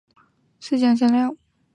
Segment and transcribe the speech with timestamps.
[0.17, 0.27] 名称的意
[0.59, 1.37] 思是将香料。